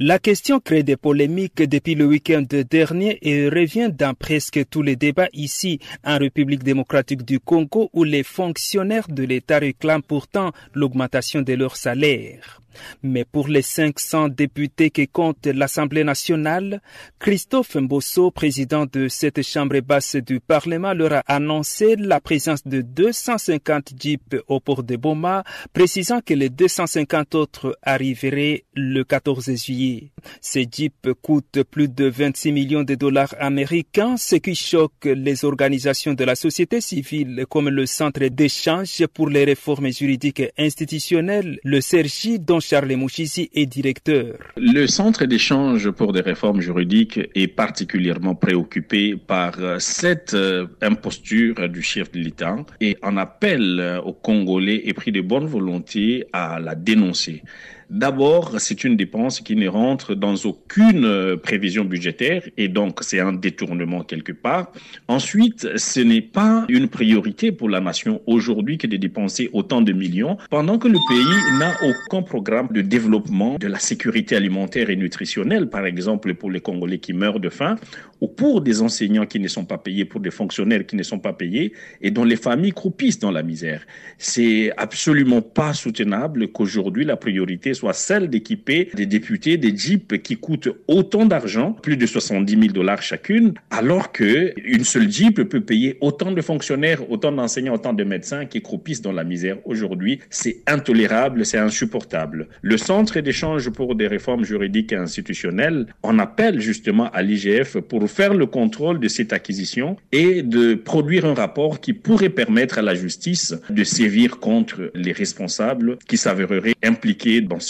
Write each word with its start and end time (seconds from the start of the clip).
La 0.00 0.20
question 0.20 0.60
crée 0.60 0.84
des 0.84 0.96
polémiques 0.96 1.60
depuis 1.60 1.96
le 1.96 2.06
week-end 2.06 2.44
dernier 2.70 3.18
et 3.20 3.48
revient 3.48 3.90
dans 3.92 4.14
presque 4.14 4.60
tous 4.70 4.80
les 4.80 4.94
débats 4.94 5.26
ici 5.32 5.80
en 6.04 6.18
République 6.18 6.62
démocratique 6.62 7.24
du 7.24 7.40
Congo 7.40 7.90
où 7.92 8.04
les 8.04 8.22
fonctionnaires 8.22 9.08
de 9.08 9.24
l'État 9.24 9.58
réclament 9.58 10.04
pourtant 10.04 10.52
l'augmentation 10.72 11.42
de 11.42 11.52
leur 11.54 11.74
salaire. 11.74 12.62
Mais 13.02 13.24
pour 13.24 13.48
les 13.48 13.62
500 13.62 14.28
députés 14.28 14.90
qui 14.90 15.08
comptent 15.08 15.46
l'Assemblée 15.46 16.04
nationale, 16.04 16.80
Christophe 17.18 17.76
Mbosso, 17.76 18.30
président 18.30 18.86
de 18.86 19.08
cette 19.08 19.42
chambre 19.42 19.80
basse 19.80 20.16
du 20.16 20.40
Parlement, 20.40 20.94
leur 20.94 21.12
a 21.12 21.22
annoncé 21.26 21.96
la 21.96 22.20
présence 22.20 22.66
de 22.66 22.80
250 22.80 23.92
jeeps 24.00 24.36
au 24.46 24.60
port 24.60 24.82
de 24.82 24.96
Boma, 24.96 25.44
précisant 25.72 26.20
que 26.20 26.34
les 26.34 26.48
250 26.48 27.34
autres 27.34 27.78
arriveraient 27.82 28.64
le 28.74 29.02
14 29.04 29.54
juillet. 29.64 30.10
Ces 30.40 30.66
jeeps 30.70 31.14
coûtent 31.22 31.62
plus 31.70 31.88
de 31.88 32.06
26 32.06 32.52
millions 32.52 32.84
de 32.84 32.94
dollars 32.94 33.34
américains, 33.38 34.16
ce 34.16 34.36
qui 34.36 34.54
choque 34.54 35.04
les 35.04 35.44
organisations 35.44 36.14
de 36.14 36.24
la 36.24 36.34
société 36.34 36.80
civile 36.80 37.46
comme 37.48 37.68
le 37.68 37.86
Centre 37.86 38.26
d'échange 38.26 39.06
pour 39.12 39.28
les 39.28 39.44
réformes 39.44 39.92
juridiques 39.92 40.40
et 40.40 40.52
institutionnelles, 40.58 41.58
le 41.64 41.80
CERGI, 41.80 42.38
dont 42.38 42.60
Charles 42.68 42.96
Mouchisi 42.96 43.48
est 43.54 43.64
directeur. 43.64 44.36
Le 44.58 44.86
Centre 44.86 45.24
d'échange 45.24 45.90
pour 45.90 46.12
des 46.12 46.20
réformes 46.20 46.60
juridiques 46.60 47.18
est 47.34 47.46
particulièrement 47.46 48.34
préoccupé 48.34 49.16
par 49.16 49.54
cette 49.78 50.34
euh, 50.34 50.66
imposture 50.82 51.70
du 51.70 51.80
chef 51.80 52.12
de 52.12 52.18
l'État 52.18 52.56
et 52.82 52.98
en 53.02 53.16
appelle 53.16 54.02
aux 54.04 54.12
Congolais 54.12 54.82
et 54.84 54.92
pris 54.92 55.12
de 55.12 55.22
bonne 55.22 55.46
volonté 55.46 56.26
à 56.34 56.60
la 56.60 56.74
dénoncer. 56.74 57.42
D'abord, 57.90 58.60
c'est 58.60 58.84
une 58.84 58.96
dépense 58.96 59.40
qui 59.40 59.56
ne 59.56 59.66
rentre 59.66 60.14
dans 60.14 60.34
aucune 60.44 61.06
euh, 61.06 61.38
prévision 61.38 61.86
budgétaire 61.86 62.42
et 62.58 62.68
donc 62.68 63.02
c'est 63.02 63.18
un 63.18 63.32
détournement 63.32 64.02
quelque 64.02 64.32
part. 64.32 64.72
Ensuite, 65.08 65.78
ce 65.78 66.00
n'est 66.00 66.20
pas 66.20 66.66
une 66.68 66.88
priorité 66.88 67.50
pour 67.50 67.70
la 67.70 67.80
nation 67.80 68.20
aujourd'hui 68.26 68.76
que 68.76 68.86
de 68.86 68.98
dépenser 68.98 69.48
autant 69.54 69.80
de 69.80 69.92
millions 69.92 70.36
pendant 70.50 70.76
que 70.76 70.86
le 70.86 70.98
pays 71.08 71.58
n'a 71.58 71.72
aucun 71.82 72.20
programme 72.20 72.68
de 72.72 72.82
développement 72.82 73.56
de 73.56 73.66
la 73.68 73.78
sécurité 73.78 74.36
alimentaire 74.36 74.90
et 74.90 74.96
nutritionnelle, 74.96 75.70
par 75.70 75.86
exemple 75.86 76.34
pour 76.34 76.50
les 76.50 76.60
Congolais 76.60 76.98
qui 76.98 77.14
meurent 77.14 77.40
de 77.40 77.48
faim 77.48 77.76
ou 78.20 78.28
pour 78.28 78.60
des 78.60 78.82
enseignants 78.82 79.24
qui 79.24 79.40
ne 79.40 79.48
sont 79.48 79.64
pas 79.64 79.78
payés, 79.78 80.04
pour 80.04 80.20
des 80.20 80.30
fonctionnaires 80.30 80.84
qui 80.84 80.96
ne 80.96 81.02
sont 81.02 81.20
pas 81.20 81.32
payés 81.32 81.72
et 82.02 82.10
dont 82.10 82.24
les 82.24 82.36
familles 82.36 82.72
croupissent 82.72 83.18
dans 83.18 83.30
la 83.30 83.42
misère. 83.42 83.86
C'est 84.18 84.72
absolument 84.76 85.40
pas 85.40 85.72
soutenable 85.72 86.48
qu'aujourd'hui 86.48 87.06
la 87.06 87.16
priorité 87.16 87.72
soit 87.78 87.92
celle 87.92 88.28
d'équiper 88.28 88.90
des 88.94 89.06
députés 89.06 89.56
des 89.56 89.76
jeeps 89.76 90.18
qui 90.22 90.36
coûtent 90.36 90.70
autant 90.88 91.24
d'argent, 91.24 91.72
plus 91.72 91.96
de 91.96 92.06
70 92.06 92.52
000 92.52 92.66
dollars 92.72 93.02
chacune, 93.02 93.54
alors 93.70 94.10
que 94.12 94.52
une 94.64 94.84
seule 94.84 95.10
jeep 95.10 95.42
peut 95.42 95.60
payer 95.60 95.96
autant 96.00 96.32
de 96.32 96.42
fonctionnaires, 96.42 97.10
autant 97.10 97.32
d'enseignants, 97.32 97.74
autant 97.74 97.92
de 97.92 98.04
médecins 98.04 98.46
qui 98.46 98.60
croupissent 98.62 99.02
dans 99.02 99.12
la 99.12 99.24
misère 99.24 99.58
aujourd'hui. 99.64 100.18
C'est 100.30 100.58
intolérable, 100.66 101.46
c'est 101.46 101.58
insupportable. 101.58 102.48
Le 102.62 102.76
Centre 102.76 103.20
d'échange 103.20 103.70
pour 103.70 103.94
des 103.94 104.08
réformes 104.08 104.44
juridiques 104.44 104.92
et 104.92 104.96
institutionnelles 104.96 105.86
en 106.02 106.18
appelle 106.18 106.60
justement 106.60 107.10
à 107.10 107.22
l'IGF 107.22 107.78
pour 107.78 108.10
faire 108.10 108.34
le 108.34 108.46
contrôle 108.46 108.98
de 108.98 109.08
cette 109.08 109.32
acquisition 109.32 109.96
et 110.10 110.42
de 110.42 110.74
produire 110.74 111.24
un 111.26 111.34
rapport 111.34 111.80
qui 111.80 111.92
pourrait 111.92 112.28
permettre 112.28 112.78
à 112.78 112.82
la 112.82 112.94
justice 112.94 113.54
de 113.70 113.84
sévir 113.84 114.38
contre 114.38 114.90
les 114.94 115.12
responsables 115.12 115.98
qui 116.08 116.16
s'avéreraient 116.16 116.74
impliqués 116.82 117.40
dans 117.40 117.60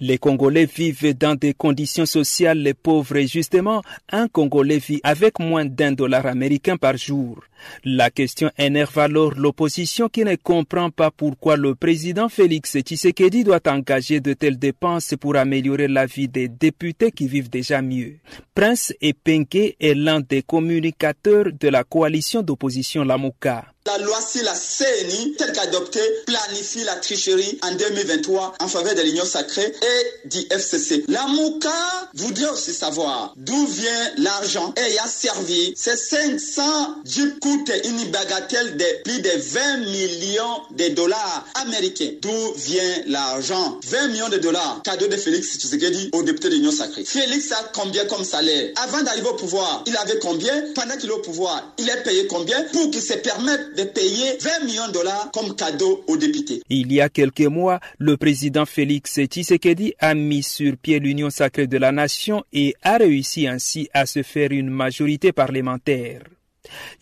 Les 0.00 0.18
Congolais 0.18 0.66
vivent 0.66 1.16
dans 1.16 1.34
des 1.34 1.54
conditions 1.54 2.06
sociales 2.06 2.74
pauvres 2.82 3.16
et 3.16 3.26
justement, 3.26 3.82
un 4.10 4.28
Congolais 4.28 4.78
vit 4.78 5.00
avec 5.02 5.38
moins 5.38 5.64
d'un 5.64 5.92
dollar 5.92 6.26
américain 6.26 6.76
par 6.76 6.96
jour. 6.96 7.42
La 7.84 8.10
question 8.10 8.50
énerve 8.58 8.98
alors 8.98 9.34
l'opposition 9.34 10.08
qui 10.08 10.24
ne 10.24 10.34
comprend 10.36 10.90
pas 10.90 11.10
pourquoi 11.10 11.56
le 11.56 11.74
président 11.74 12.28
Félix 12.28 12.78
Tshisekedi 12.78 13.44
doit 13.44 13.60
engager 13.66 14.20
de 14.20 14.32
telles 14.32 14.58
dépenses 14.58 15.14
pour 15.20 15.36
améliorer 15.36 15.88
la 15.88 16.06
vie 16.06 16.28
des 16.28 16.48
députés 16.48 17.12
qui 17.12 17.28
vivent 17.28 17.50
déjà 17.50 17.82
mieux. 17.82 18.16
Prince 18.54 18.94
Epenke 19.00 19.76
est 19.78 19.94
l'un 19.94 20.20
des 20.20 20.42
communicateurs 20.42 21.46
de 21.58 21.68
la 21.68 21.84
coalition 21.84 22.42
d'opposition 22.42 23.04
Lamouka. 23.04 23.66
La 23.90 23.98
loi 23.98 24.20
si 24.24 24.40
la 24.42 24.52
CNI, 24.52 25.32
telle 25.32 25.50
qu'adoptée, 25.50 25.98
planifie 26.24 26.84
la 26.84 26.94
tricherie 26.94 27.58
en 27.62 27.72
2023 27.72 28.54
en 28.60 28.68
faveur 28.68 28.94
de 28.94 29.00
l'Union 29.00 29.24
sacrée 29.24 29.66
et 29.66 30.28
du 30.28 30.38
FCC. 30.48 31.04
La 31.08 31.26
MOUCA 31.26 31.72
voudrait 32.14 32.50
aussi 32.50 32.72
savoir 32.72 33.34
d'où 33.36 33.66
vient 33.66 34.12
l'argent 34.18 34.72
ayant 34.76 35.08
servi 35.08 35.72
ces 35.76 35.96
500 35.96 36.62
jeeps 37.04 37.40
coûtent 37.40 37.72
une 37.84 38.04
bagatelle 38.12 38.76
de 38.76 39.02
plus 39.02 39.20
de 39.22 39.30
20 39.36 39.76
millions 39.78 40.62
de 40.70 40.88
dollars 40.94 41.46
américains. 41.56 42.12
D'où 42.22 42.52
vient 42.54 43.02
l'argent? 43.08 43.80
20 43.88 44.08
millions 44.08 44.28
de 44.28 44.38
dollars, 44.38 44.82
cadeau 44.84 45.08
de 45.08 45.16
Félix 45.16 45.58
Tshisekedi 45.58 46.10
au 46.12 46.22
député 46.22 46.48
de 46.48 46.54
l'Union 46.54 46.70
sacrée. 46.70 47.04
Félix 47.04 47.50
a 47.50 47.70
combien 47.74 48.04
comme 48.04 48.22
salaire? 48.22 48.70
Avant 48.76 49.02
d'arriver 49.02 49.30
au 49.30 49.34
pouvoir, 49.34 49.82
il 49.86 49.96
avait 49.96 50.20
combien? 50.20 50.62
Pendant 50.76 50.96
qu'il 50.96 51.10
est 51.10 51.14
au 51.14 51.18
pouvoir, 51.18 51.72
il 51.78 51.88
est 51.88 52.02
payé 52.04 52.28
combien? 52.28 52.62
Pour 52.72 52.88
qu'il 52.92 53.02
se 53.02 53.14
permette 53.14 53.74
de 53.74 53.79
payer 53.86 54.38
20 54.40 54.66
millions 54.66 54.88
de 54.88 54.92
dollars 54.92 55.30
comme 55.32 55.54
cadeau 55.54 56.04
aux 56.06 56.16
députés. 56.16 56.62
Il 56.68 56.92
y 56.92 57.00
a 57.00 57.08
quelques 57.08 57.40
mois, 57.40 57.80
le 57.98 58.16
président 58.16 58.66
Félix 58.66 59.20
Tshisekedi 59.20 59.94
a 59.98 60.14
mis 60.14 60.42
sur 60.42 60.76
pied 60.76 60.98
l'Union 60.98 61.30
sacrée 61.30 61.66
de 61.66 61.78
la 61.78 61.92
nation 61.92 62.44
et 62.52 62.74
a 62.82 62.96
réussi 62.96 63.46
ainsi 63.46 63.88
à 63.92 64.06
se 64.06 64.22
faire 64.22 64.50
une 64.52 64.70
majorité 64.70 65.32
parlementaire. 65.32 66.22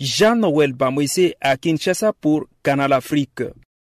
Jean-Noël 0.00 0.72
Bamwese 0.72 1.34
à 1.40 1.56
Kinshasa 1.56 2.12
pour 2.12 2.46
Canal 2.62 2.92
Afrique. 2.92 3.42